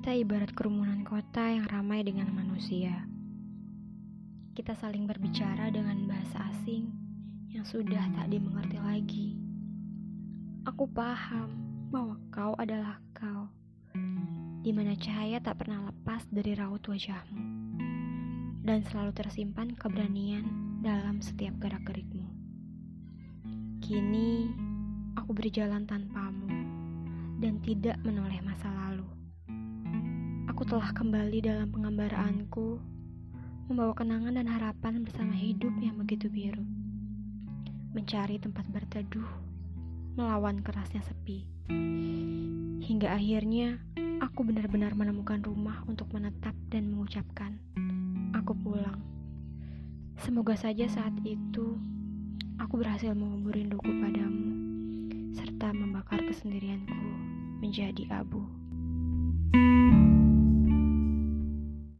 Kita 0.00 0.16
ibarat 0.16 0.56
kerumunan 0.56 1.04
kota 1.04 1.44
yang 1.52 1.68
ramai 1.68 2.00
dengan 2.00 2.32
manusia. 2.32 3.04
Kita 4.56 4.72
saling 4.72 5.04
berbicara 5.04 5.68
dengan 5.68 6.08
bahasa 6.08 6.40
asing 6.56 6.88
yang 7.52 7.68
sudah 7.68 8.08
tak 8.16 8.32
dimengerti 8.32 8.80
lagi. 8.80 9.36
Aku 10.64 10.88
paham 10.88 11.52
bahwa 11.92 12.16
kau 12.32 12.56
adalah 12.56 12.96
kau, 13.12 13.52
di 14.64 14.72
mana 14.72 14.96
cahaya 14.96 15.36
tak 15.36 15.60
pernah 15.60 15.92
lepas 15.92 16.24
dari 16.32 16.56
raut 16.56 16.80
wajahmu, 16.80 17.44
dan 18.64 18.80
selalu 18.88 19.12
tersimpan 19.12 19.76
keberanian 19.76 20.80
dalam 20.80 21.20
setiap 21.20 21.60
gerak-gerikmu. 21.60 22.24
Kini, 23.84 24.48
aku 25.12 25.36
berjalan 25.36 25.84
tanpamu 25.84 26.48
dan 27.36 27.60
tidak 27.60 28.00
menoleh 28.00 28.40
masa 28.40 28.72
lalu. 28.72 29.19
Aku 30.60 30.76
telah 30.76 30.92
kembali 30.92 31.40
dalam 31.40 31.72
pengembaraanku, 31.72 32.76
membawa 33.72 33.96
kenangan 33.96 34.36
dan 34.36 34.44
harapan 34.44 35.00
bersama 35.00 35.32
hidup 35.32 35.72
yang 35.80 35.96
begitu 35.96 36.28
biru. 36.28 36.60
Mencari 37.96 38.36
tempat 38.36 38.68
berteduh, 38.68 39.24
melawan 40.20 40.60
kerasnya 40.60 41.00
sepi. 41.00 41.48
Hingga 42.84 43.08
akhirnya, 43.08 43.80
aku 44.20 44.44
benar-benar 44.44 44.92
menemukan 44.92 45.40
rumah 45.40 45.80
untuk 45.88 46.12
menetap 46.12 46.52
dan 46.68 46.92
mengucapkan, 46.92 47.56
aku 48.36 48.52
pulang. 48.52 49.00
Semoga 50.20 50.60
saja 50.60 50.84
saat 50.92 51.16
itu, 51.24 51.80
aku 52.60 52.84
berhasil 52.84 53.16
mengubur 53.16 53.56
rinduku 53.56 53.88
padamu, 53.96 54.52
serta 55.32 55.72
membakar 55.72 56.20
kesendirianku 56.20 57.00
menjadi 57.64 58.12
abu. 58.12 58.44